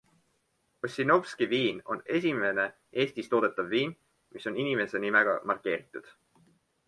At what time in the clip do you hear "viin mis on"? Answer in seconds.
3.75-4.59